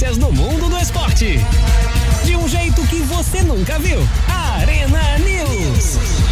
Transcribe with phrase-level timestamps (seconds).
[0.00, 1.38] notícias do mundo do esporte.
[2.24, 3.98] De um jeito que você nunca viu.
[4.28, 6.29] Arena News.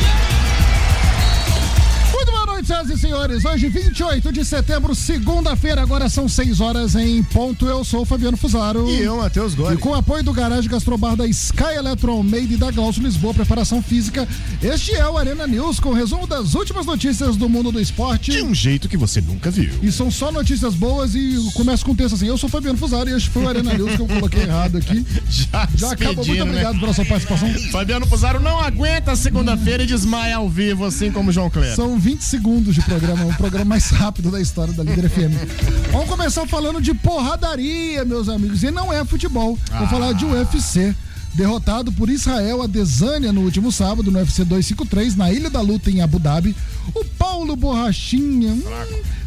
[3.19, 7.67] Hoje, 28 de setembro, segunda-feira, agora são 6 horas em ponto.
[7.67, 8.89] Eu sou o Fabiano Fusaro.
[8.89, 9.75] E eu, Matheus Goli.
[9.75, 13.35] E com o apoio do Garage Gastrobar da Sky Electron Made e da Glaucio Lisboa
[13.35, 14.27] Preparação Física,
[14.63, 18.31] este é o Arena News com resumo das últimas notícias do mundo do esporte.
[18.31, 19.73] De um jeito que você nunca viu.
[19.83, 22.29] E são só notícias boas e começo com um texto assim.
[22.29, 24.79] Eu sou o Fabiano Fusaro e este foi o Arena News que eu coloquei errado
[24.79, 25.05] aqui.
[25.29, 26.25] Já, Já acabou.
[26.25, 26.51] Muito né?
[26.51, 27.49] obrigado pela sua participação.
[27.73, 31.75] Fabiano Fusaro não aguenta segunda-feira e desmaia ao vivo, assim como João Cleber.
[31.75, 35.91] São 20 segundos de programa, o programa mais rápido da história da Líder FM.
[35.93, 38.63] Vamos começar falando de porradaria, meus amigos.
[38.63, 39.59] E não é futebol.
[39.71, 39.89] Vou Ah.
[39.89, 40.95] falar de UFC.
[41.35, 46.01] Derrotado por Israel Adesanya no último sábado, no UFC 253, na Ilha da Luta, em
[46.01, 46.57] Abu Dhabi,
[46.95, 48.63] o Paulo Borrachinha hum,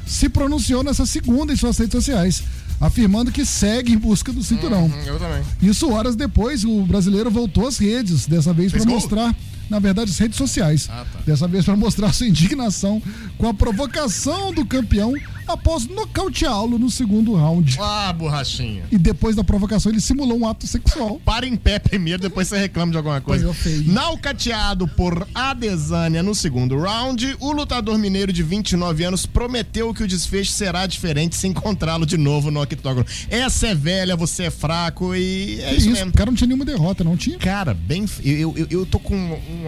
[0.05, 2.43] se pronunciou nessa segunda em suas redes sociais,
[2.81, 4.87] afirmando que segue em busca do cinturão.
[4.87, 5.41] Hum, Eu também.
[5.61, 9.33] Isso horas depois, o brasileiro voltou às redes, dessa vez para mostrar,
[9.71, 10.89] na verdade, as redes sociais.
[10.91, 11.19] Ah, tá.
[11.25, 13.01] Dessa vez para mostrar sua indignação
[13.37, 15.13] com a provocação do campeão
[15.51, 17.77] após nocauteá-lo no segundo round.
[17.79, 18.83] Ah, borrachinha.
[18.91, 21.19] E depois da provocação, ele simulou um ato sexual.
[21.23, 23.53] Para em pé primeiro, depois você reclama de alguma coisa.
[23.85, 30.07] Naucateado por Adesanya no segundo round, o lutador mineiro de 29 anos prometeu que o
[30.07, 33.05] desfecho será diferente se encontrá-lo de novo no octógono.
[33.29, 36.09] Essa é velha, você é fraco e é isso, isso, mesmo.
[36.09, 37.37] o cara não tinha nenhuma derrota, não tinha?
[37.37, 38.05] Cara, bem.
[38.23, 39.67] Eu, eu, eu tô com um,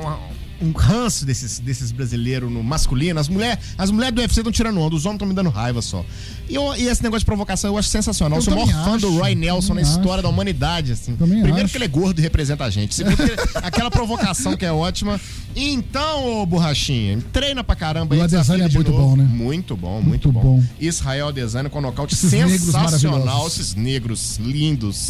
[0.64, 3.20] um ranço desses, desses brasileiros no masculino.
[3.20, 5.82] As mulheres as mulher do UFC estão tirando onda, os homens estão me dando raiva
[5.82, 6.06] só.
[6.50, 8.38] E, eu- e esse negócio de provocação eu acho sensacional.
[8.38, 10.24] Eu, Eu sou o maior também fã do acho, Roy Nelson na história acho.
[10.24, 11.16] da humanidade, assim.
[11.16, 11.68] Primeiro acho.
[11.70, 12.94] que ele é gordo e representa a gente.
[12.96, 13.18] Segundo,
[13.56, 15.20] aquela provocação que é ótima.
[15.56, 19.04] Então, ô borrachinha, treina pra caramba E o Adesanya é muito novo.
[19.10, 19.24] bom, né?
[19.24, 20.42] Muito bom, muito, Muito bom.
[20.58, 20.64] bom.
[20.80, 23.46] Israel Adesanya com nocaute Esses sensacional.
[23.48, 25.10] Esses negros lindos,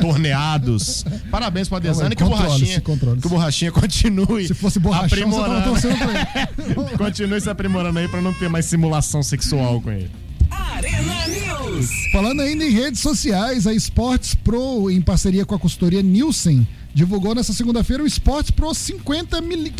[0.00, 1.04] torneados.
[1.30, 5.58] Parabéns pro Adesanya que o borrachinha, que o borrachinha continue Se fosse borrachão, você tava
[5.58, 5.70] aprimorando.
[5.70, 6.98] torcendo pra ele.
[6.98, 10.10] continue se aprimorando aí pra não ter mais simulação sexual com ele.
[10.50, 11.88] Arena News.
[12.12, 17.34] Falando ainda em redes sociais, a Sports Pro, em parceria com a consultoria Nielsen, divulgou
[17.34, 19.72] nessa segunda-feira o Sports Pro 50 mil.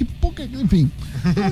[0.62, 0.90] Enfim.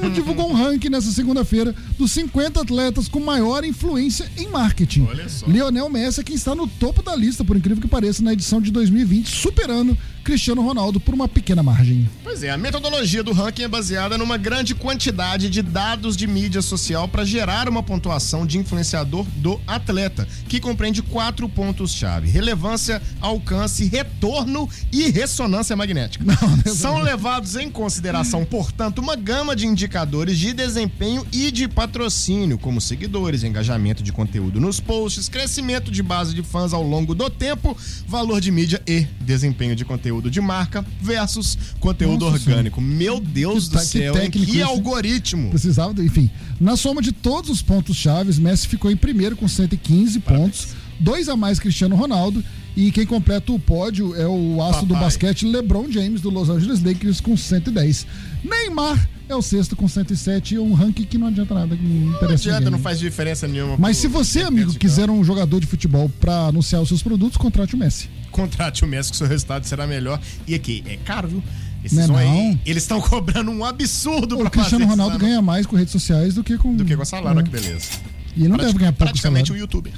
[0.04, 5.06] um- divulgou um ranking nessa segunda-feira dos 50 atletas com maior influência em marketing.
[5.08, 5.46] Olha só.
[5.46, 8.60] Lionel Messi é quem está no topo da lista, por incrível que pareça, na edição
[8.60, 12.08] de 2020, superando Cristiano Ronaldo por uma pequena margem.
[12.22, 16.62] Pois é, a metodologia do ranking é baseada numa grande quantidade de dados de mídia
[16.62, 23.84] social para gerar uma pontuação de influenciador do atleta, que compreende quatro pontos-chave: relevância, alcance,
[23.86, 26.24] retorno e ressonância magnética.
[26.72, 32.80] São levados em consideração, portanto, uma gama de indicadores de desempenho e de patrocínio, como
[32.80, 37.76] seguidores, engajamento de conteúdo nos posts, crescimento de base de fãs ao longo do tempo,
[38.06, 42.80] valor de mídia e desempenho de conteúdo de marca versus conteúdo Nossa orgânico.
[42.80, 44.62] Meu Deus Que do que céu, técnico que esse.
[44.62, 45.50] algoritmo!
[45.50, 46.30] Precisava, enfim.
[46.60, 50.68] Na soma de todos os pontos chaves, Messi ficou em primeiro com 115 pontos,
[51.00, 52.42] dois a mais Cristiano Ronaldo.
[52.76, 56.80] E quem completa o pódio é o aço do basquete LeBron James, do Los Angeles
[56.82, 58.06] Lakers, com 110.
[58.44, 62.12] Neymar é o sexto com 107 e um ranking que não adianta nada, que não
[62.12, 62.70] Não adianta, ninguém.
[62.70, 63.76] não faz diferença nenhuma.
[63.76, 67.36] Mas se você, amigo, de quiser um jogador de futebol pra anunciar os seus produtos,
[67.36, 68.08] contrate o Messi.
[68.30, 70.20] Contrate o Messi que seu resultado será melhor.
[70.46, 71.42] E aqui, é caro, viu?
[71.84, 72.60] Esses Não é aí, não.
[72.64, 76.56] eles estão cobrando um absurdo O Cristiano Ronaldo ganha mais com redes sociais do que
[76.56, 76.76] com.
[76.76, 77.42] do que com salário, É.
[77.42, 77.88] que beleza.
[78.36, 79.54] E ele não deve ganhar pouco Praticamente salário.
[79.60, 79.92] um youtuber.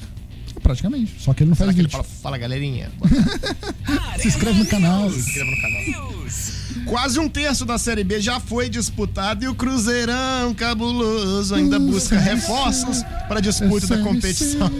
[0.62, 1.14] Praticamente.
[1.18, 2.02] Só que ele não Será faz que ele vídeo.
[2.04, 2.90] fala, fala galerinha?
[4.20, 5.10] Se inscreve no canal.
[5.10, 6.12] Se inscreva no canal.
[6.86, 12.18] Quase um terço da Série B já foi disputado e o Cruzeirão cabuloso ainda busca
[12.18, 14.70] reforços para a disputa da Série competição.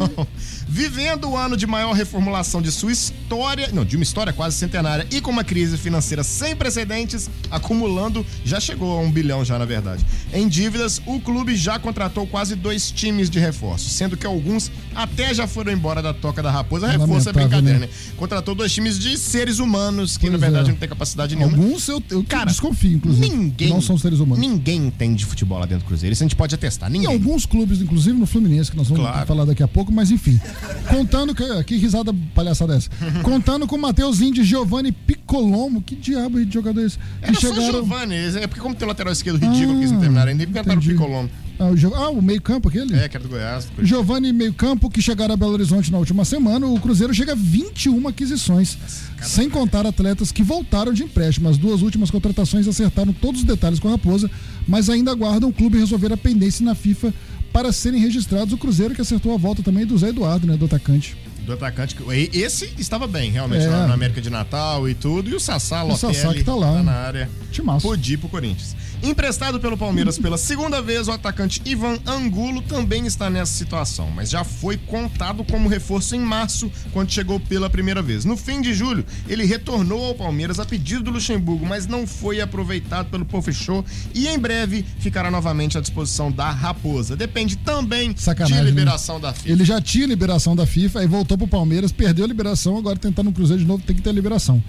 [0.77, 5.07] Vivendo o ano de maior reformulação de sua história, não, de uma história quase centenária
[5.11, 9.67] e com uma crise financeira sem precedentes, acumulando, já chegou a um bilhão já na
[9.67, 10.03] verdade.
[10.33, 15.35] Em dívidas, o clube já contratou quase dois times de reforço, sendo que alguns até
[15.35, 16.87] já foram embora da toca da raposa.
[16.87, 17.87] Reforço é Lamentável, brincadeira, né?
[17.87, 17.93] né?
[18.17, 20.73] Contratou dois times de seres humanos que Pois na verdade é.
[20.73, 21.55] não tem capacidade nenhuma.
[21.55, 23.29] Alguns eu, eu Cara, desconfio, inclusive.
[23.29, 23.69] Ninguém.
[23.69, 24.39] Não são seres humanos.
[24.39, 26.15] Ninguém entende de futebol lá dentro do Cruzeiro.
[26.15, 26.89] Isso a gente pode atestar.
[26.89, 27.13] Em Ninguém.
[27.13, 29.27] alguns clubes, inclusive no Fluminense, que nós vamos Claro.
[29.27, 30.41] falar daqui a pouco, mas enfim.
[30.89, 31.65] Contando que.
[31.65, 32.91] Que risada palhaçada é essa?
[33.23, 35.81] Contando com o Matheus Índio e Giovanni Piccolomo.
[35.83, 36.99] Que diabo de jogador é esse?
[36.99, 37.73] Que Era só chegaram.
[37.73, 38.15] Giovanni.
[38.17, 40.69] É porque como tem o lateral esquerdo ridículo que eles não Ah, terminaram ainda, inventaram
[40.71, 40.93] o entendi.
[40.93, 41.31] Picolombo.
[41.59, 42.95] Ah, o, Jo- ah, o meio-campo aquele?
[42.97, 43.69] É, que era do Goiás.
[43.83, 47.37] Giovanni meio campo que chegaram a Belo Horizonte na última semana, o Cruzeiro chega a
[47.37, 48.77] 21 aquisições,
[49.21, 51.49] sem contar atletas que voltaram de empréstimo.
[51.49, 54.31] As duas últimas contratações acertaram todos os detalhes com a Raposa,
[54.67, 57.13] mas ainda aguardam o clube resolver a pendência na FIFA
[57.53, 58.53] para serem registrados.
[58.53, 61.17] O Cruzeiro que acertou a volta também do Zé Eduardo, né, do atacante.
[61.45, 61.97] Do atacante.
[62.33, 63.69] Esse estava bem, realmente, É.
[63.69, 65.29] lá na América de Natal e tudo.
[65.29, 66.83] E o Sassá O Lotelli Sassá que tá lá.
[66.83, 67.29] na área.
[67.51, 67.87] Timaço.
[67.87, 68.77] Podia ir pro Corinthians.
[69.03, 74.31] Emprestado pelo Palmeiras pela segunda vez, o atacante Ivan Angulo também está nessa situação, mas
[74.31, 78.25] já foi contado como reforço em março, quando chegou pela primeira vez.
[78.25, 82.41] No fim de julho, ele retornou ao Palmeiras a pedido do Luxemburgo, mas não foi
[82.41, 83.85] aproveitado pelo Pofechô
[84.15, 87.17] e em breve ficará novamente à disposição da Raposa.
[87.17, 88.71] Depende também Sacanagem, de né?
[88.71, 89.51] liberação da FIFA.
[89.51, 93.25] Ele já tinha liberação da FIFA, aí voltou pro Palmeiras, perdeu a liberação, agora tentar
[93.25, 94.63] no Cruzeiro de novo tem que ter a liberação.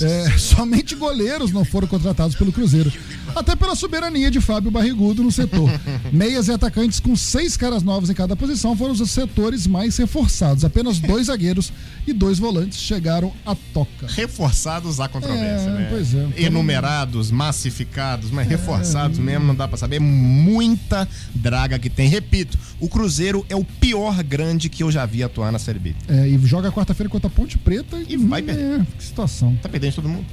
[0.00, 2.92] É, somente goleiros não foram contratados pelo Cruzeiro.
[3.34, 5.70] Até pela soberania de Fábio Barrigudo no setor.
[6.12, 10.64] Meias e atacantes com seis caras novas em cada posição foram os setores mais reforçados.
[10.64, 11.72] Apenas dois zagueiros
[12.06, 14.06] e dois volantes chegaram à toca.
[14.08, 15.86] Reforçados há controvérsia, É, né?
[15.90, 16.26] pois é.
[16.36, 19.96] Enumerados, massificados, mas reforçados mesmo, não dá pra saber.
[19.96, 22.08] É muita draga que tem.
[22.08, 25.94] Repito, o Cruzeiro é o pior grande que eu já vi atuar na Série B.
[26.08, 28.86] É, e joga quarta-feira contra a Ponte Preta E vai é, perder.
[28.96, 29.54] que situação.
[29.62, 30.26] Tá perdendo de todo mundo.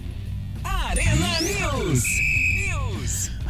[0.63, 2.03] Arena News.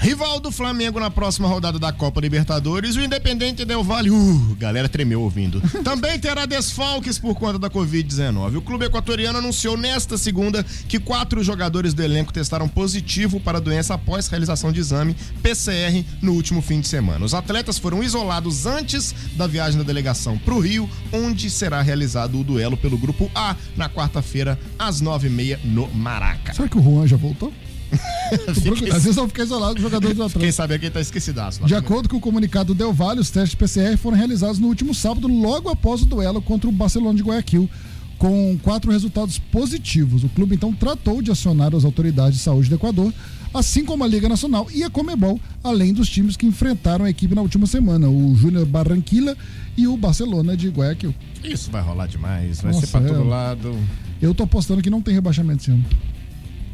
[0.03, 4.09] Rival do Flamengo na próxima rodada da Copa Libertadores, o Independente Del Valle.
[4.09, 5.61] Uh, galera tremeu ouvindo.
[5.81, 8.57] Também terá desfalques por conta da Covid-19.
[8.57, 13.61] O clube equatoriano anunciou nesta segunda que quatro jogadores do elenco testaram positivo para a
[13.61, 17.23] doença após realização de exame PCR no último fim de semana.
[17.23, 22.37] Os atletas foram isolados antes da viagem da delegação para o Rio, onde será realizado
[22.37, 26.53] o duelo pelo Grupo A na quarta-feira, às nove e meia, no Maraca.
[26.53, 27.53] Será que o Juan já voltou?
[28.53, 30.53] Fiquei- Às vezes vão ficar isolados os jogadores do Quem Atlético.
[30.53, 31.67] sabe quem tá esquecidaço lá.
[31.67, 34.93] De acordo com o comunicado do Del Valle, os testes PCR foram realizados no último
[34.93, 37.69] sábado, logo após o duelo contra o Barcelona de Guayaquil,
[38.17, 40.23] com quatro resultados positivos.
[40.23, 43.13] O clube então tratou de acionar as autoridades de saúde do Equador,
[43.53, 47.35] assim como a Liga Nacional e a Comebol, além dos times que enfrentaram a equipe
[47.35, 49.35] na última semana, o Júnior Barranquilla
[49.77, 51.13] e o Barcelona de Guayaquil.
[51.43, 53.07] Isso vai rolar demais, vai Nossa, ser pra é.
[53.07, 53.77] todo lado.
[54.21, 55.83] Eu tô apostando que não tem rebaixamento esse ano.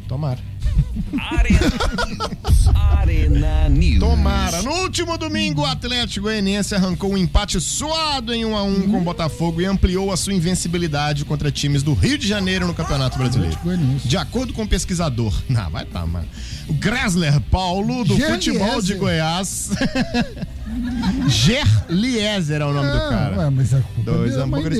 [0.08, 0.38] Tomara.
[1.30, 1.60] Arena
[2.06, 2.68] News.
[2.74, 3.98] Arena News.
[4.00, 4.62] Tomara.
[4.62, 8.98] No último domingo, o Atlético Goianiense arrancou um empate suado em 1 a 1 com
[8.98, 13.18] o Botafogo e ampliou a sua invencibilidade contra times do Rio de Janeiro no Campeonato
[13.18, 13.56] Brasileiro.
[14.04, 16.26] De acordo com o pesquisador, não, vai tá, mano.
[16.68, 18.54] O Grasler Paulo, do Gerliezer.
[18.54, 19.70] futebol de Goiás.
[21.28, 23.38] Gerliezer é o nome do cara.
[23.38, 24.78] ué, mas a culpa Dois é hambúrgueres.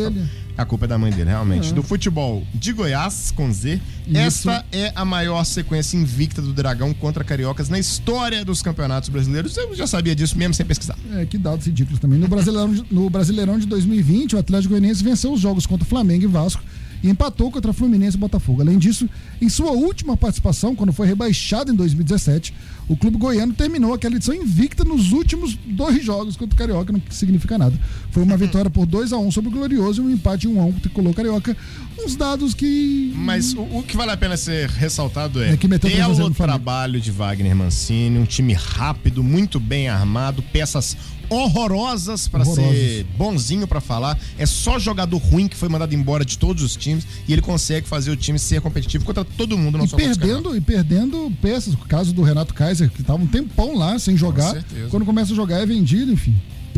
[0.61, 1.71] A culpa é da mãe dele, realmente.
[1.71, 1.73] É.
[1.73, 3.81] Do futebol de Goiás, com Z.
[4.13, 9.57] Esta é a maior sequência invicta do Dragão contra Cariocas na história dos campeonatos brasileiros.
[9.57, 10.99] Eu já sabia disso mesmo sem pesquisar.
[11.15, 12.19] É, que dados ridículos também.
[12.19, 15.89] No Brasileirão, de- no Brasileirão de 2020, o Atlético Goianiense venceu os jogos contra o
[15.89, 16.63] Flamengo e Vasco
[17.03, 18.63] e empatou contra Fluminense e Botafogo.
[18.63, 19.09] Além disso,
[19.41, 22.55] em sua última participação, quando foi rebaixado em 2017,
[22.89, 27.01] o clube goiano terminou aquela edição invicta nos últimos dois jogos contra o Carioca, não
[27.11, 27.79] significa nada.
[28.11, 30.65] Foi uma vitória por 2 a 1 sobre o Glorioso e um empate 1 a
[30.65, 31.57] 1 com o Tricolor Carioca.
[31.99, 35.69] Uns dados que Mas o, o que vale a pena ser ressaltado é, É que
[35.69, 36.59] meteu 3 a 0 belo no Flamengo.
[36.59, 40.97] trabalho de Wagner Mancini, um time rápido, muito bem armado, peças
[41.31, 42.71] horrorosas pra Horrorosas.
[42.75, 44.19] ser bonzinho pra falar.
[44.39, 47.87] É só jogador ruim que foi mandado embora de todos os times e ele consegue
[47.89, 51.73] fazer o time ser competitivo contra todo mundo na E perdendo, e perdendo peças.
[51.75, 54.51] O caso do Renato Kaiser, que estava um tempão lá sem jogar.
[54.53, 54.89] certeza.
[54.91, 56.35] Quando começa a jogar é vendido, enfim.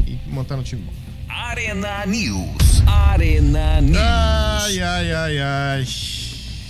[0.06, 0.92] e montando um time bom.
[1.28, 2.82] Arena News.
[2.86, 3.96] Arena News.
[3.98, 5.86] Ai, ai, ai, ai.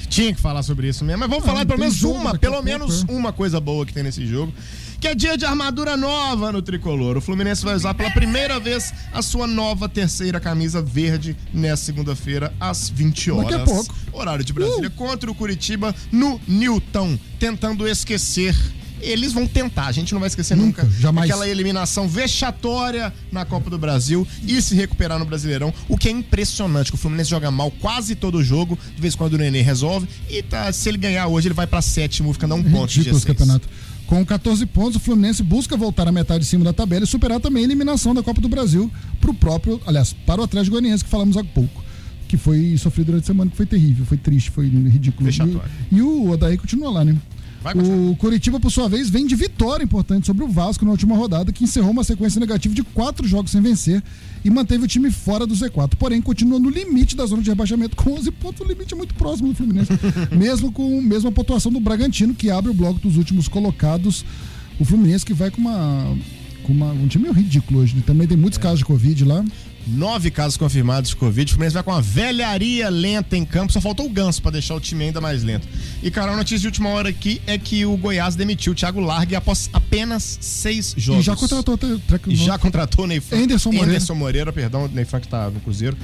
[0.08, 3.04] Tinha que falar sobre isso mesmo, mas vamos Ah, falar pelo menos uma, pelo menos
[3.08, 3.12] é.
[3.12, 4.52] uma coisa boa que tem nesse jogo.
[5.02, 7.16] Que é dia de armadura nova no tricolor.
[7.16, 12.54] O Fluminense vai usar pela primeira vez a sua nova terceira camisa verde nesta segunda-feira,
[12.60, 13.50] às 20 horas.
[13.50, 13.94] Daqui a pouco.
[14.12, 18.56] Horário de Brasília, contra o Curitiba no Newton, tentando esquecer.
[19.00, 20.84] Eles vão tentar, a gente não vai esquecer nunca.
[20.84, 21.28] Nunca, jamais.
[21.28, 25.74] Aquela eliminação vexatória na Copa do Brasil e se recuperar no Brasileirão.
[25.88, 29.16] O que é impressionante, que o Fluminense joga mal quase todo jogo, de vez em
[29.16, 30.06] quando o Nenê resolve.
[30.30, 32.98] E tá, se ele ganhar hoje, ele vai pra sétimo, ficando a um ponto de
[32.98, 33.30] Ridículo esse G6.
[33.30, 33.68] campeonato.
[34.12, 37.40] Com 14 pontos, o Fluminense busca voltar à metade de cima da tabela e superar
[37.40, 41.08] também a eliminação da Copa do Brasil pro próprio, aliás, para o Atlético Goianiense que
[41.08, 41.82] falamos há pouco.
[42.28, 45.24] Que foi sofrido durante a semana, que foi terrível, foi triste, foi ridículo.
[45.24, 45.62] Vexatório.
[45.90, 47.16] E, e o Odaí continua lá, né?
[48.10, 51.52] O Curitiba, por sua vez, vem de vitória importante sobre o Vasco na última rodada,
[51.52, 54.02] que encerrou uma sequência negativa de quatro jogos sem vencer
[54.44, 55.94] e manteve o time fora do Z4.
[55.96, 58.60] Porém, continua no limite da zona de rebaixamento com 11 pontos.
[58.60, 59.92] O limite é muito próximo do Fluminense.
[60.36, 64.24] mesmo com a mesma pontuação do Bragantino, que abre o bloco dos últimos colocados.
[64.80, 66.16] O Fluminense que vai com uma
[66.62, 67.94] com uma- um time meio ridículo hoje.
[67.96, 68.02] né?
[68.06, 69.44] Também tem muitos casos de Covid lá.
[69.84, 71.50] Nove casos confirmados de Covid.
[71.50, 73.72] O Fluminense vai com uma velharia lenta em campo.
[73.72, 75.66] Só faltou o ganso pra deixar o time ainda mais lento.
[76.00, 79.00] E, cara, a notícia de última hora aqui é que o Goiás demitiu o Thiago
[79.00, 81.22] Largue após apenas seis jogos.
[81.22, 81.86] E já contratou até
[82.28, 83.42] E já contratou o Ney Franco.
[83.42, 83.90] Anderson Moreira.
[83.90, 85.96] Anderson Moreira, perdão, o Ney Franco tá no Cruzeiro.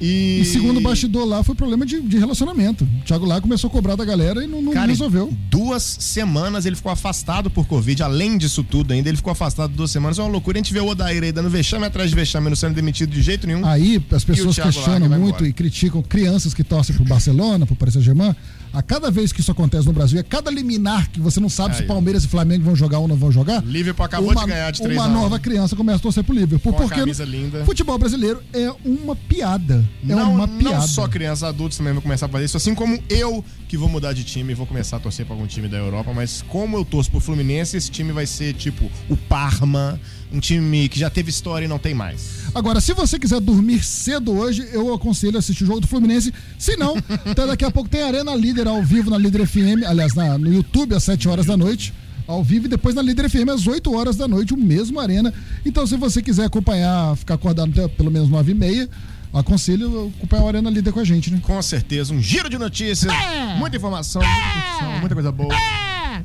[0.00, 2.84] E, E segundo o bastidor lá, foi problema de, de relacionamento.
[2.84, 5.32] O Thiago lá começou a cobrar da galera e não, não Cara, resolveu.
[5.50, 8.02] duas semanas ele ficou afastado por Covid.
[8.02, 10.05] Além disso tudo, ainda ele ficou afastado duas semanas.
[10.18, 10.58] É uma loucura.
[10.58, 13.22] A gente vê o Odair aí dando vexame atrás de vexame, não sendo demitido de
[13.22, 13.64] jeito nenhum.
[13.64, 15.48] Aí as pessoas questionam muito embora.
[15.48, 18.34] e criticam crianças que torcem pro Barcelona, pro Paris Saint-Germain.
[18.72, 21.74] A cada vez que isso acontece no Brasil, é cada liminar que você não sabe
[21.74, 21.88] se Aí.
[21.88, 23.64] Palmeiras e Flamengo vão jogar ou não vão jogar.
[23.64, 25.12] Liverpool acabou uma, de ganhar de 3 Uma a 1.
[25.12, 26.72] nova criança começa a torcer pro Liverpool.
[26.72, 27.64] Com a porque camisa linda.
[27.64, 29.84] futebol brasileiro é uma piada.
[30.02, 30.76] É não, uma piada.
[30.76, 33.88] não só crianças, adultos também vão começar a fazer isso, assim como eu que vou
[33.88, 36.76] mudar de time e vou começar a torcer pra algum time da Europa, mas como
[36.76, 40.00] eu torço pro Fluminense, esse time vai ser tipo o Parma,
[40.32, 42.46] um time que já teve história e não tem mais.
[42.54, 46.32] Agora, se você quiser dormir cedo hoje, eu aconselho a assistir o jogo do Fluminense.
[46.58, 50.14] Se não, até daqui a pouco tem Arena Líder ao vivo na Líder FM, aliás,
[50.14, 51.92] na- no YouTube às 7 horas da noite.
[52.26, 55.32] Ao vivo e depois na Líder FM às 8 horas da noite, o mesmo Arena.
[55.64, 58.88] Então, se você quiser acompanhar, ficar acordado até pelo menos 9 e meia,
[59.32, 61.38] aconselho a acompanhar o Arena Líder com a gente, né?
[61.40, 63.12] Com certeza, um giro de notícias,
[63.58, 65.54] muita informação, muita curtição, muita coisa boa.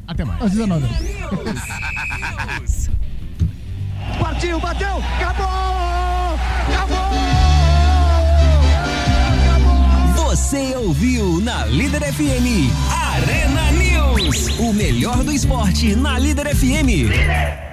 [0.07, 0.41] Até mais.
[0.41, 2.89] Às 19 horas.
[4.31, 6.39] Partiu, bateu, acabou!
[6.69, 7.11] Acabou!
[10.15, 14.57] Você ouviu na Líder FM Arena News.
[14.57, 17.70] O melhor do esporte na Líder FM.